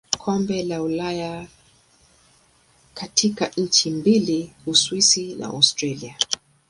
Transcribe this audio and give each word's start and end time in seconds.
Kombe 0.17 0.63
la 0.63 0.81
Ulaya 0.83 1.47
katika 2.93 3.51
nchi 3.57 3.89
mbili 3.91 4.51
Uswisi 4.67 5.35
na 5.35 5.47
Austria. 5.47 6.15